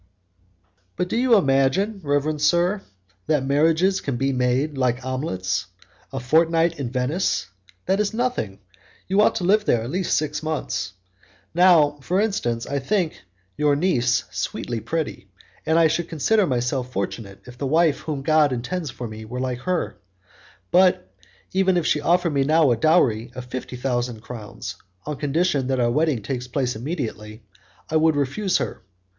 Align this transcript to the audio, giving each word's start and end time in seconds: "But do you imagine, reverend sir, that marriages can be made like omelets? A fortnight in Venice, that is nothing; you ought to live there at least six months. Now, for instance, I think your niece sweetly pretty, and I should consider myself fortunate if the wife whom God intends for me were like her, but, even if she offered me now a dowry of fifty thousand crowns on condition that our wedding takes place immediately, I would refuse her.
"But 0.95 1.09
do 1.09 1.15
you 1.15 1.35
imagine, 1.35 1.99
reverend 2.03 2.41
sir, 2.41 2.81
that 3.27 3.45
marriages 3.45 4.01
can 4.01 4.17
be 4.17 4.33
made 4.33 4.75
like 4.75 5.05
omelets? 5.05 5.67
A 6.11 6.19
fortnight 6.19 6.79
in 6.79 6.89
Venice, 6.89 7.45
that 7.85 7.99
is 7.99 8.11
nothing; 8.11 8.57
you 9.07 9.21
ought 9.21 9.35
to 9.35 9.43
live 9.43 9.65
there 9.65 9.83
at 9.83 9.91
least 9.91 10.17
six 10.17 10.41
months. 10.41 10.93
Now, 11.53 11.99
for 12.01 12.19
instance, 12.19 12.65
I 12.65 12.79
think 12.79 13.21
your 13.55 13.75
niece 13.75 14.23
sweetly 14.31 14.79
pretty, 14.79 15.29
and 15.67 15.77
I 15.77 15.85
should 15.85 16.09
consider 16.09 16.47
myself 16.47 16.91
fortunate 16.91 17.43
if 17.45 17.59
the 17.59 17.67
wife 17.67 17.99
whom 17.99 18.23
God 18.23 18.51
intends 18.51 18.89
for 18.89 19.07
me 19.07 19.23
were 19.23 19.39
like 19.39 19.59
her, 19.59 19.97
but, 20.71 21.13
even 21.53 21.77
if 21.77 21.85
she 21.85 22.01
offered 22.01 22.31
me 22.33 22.43
now 22.43 22.71
a 22.71 22.75
dowry 22.75 23.29
of 23.35 23.45
fifty 23.45 23.75
thousand 23.75 24.21
crowns 24.21 24.77
on 25.05 25.17
condition 25.17 25.67
that 25.67 25.79
our 25.79 25.91
wedding 25.91 26.23
takes 26.23 26.47
place 26.47 26.75
immediately, 26.75 27.43
I 27.87 27.97
would 27.97 28.15
refuse 28.15 28.57
her. 28.57 28.81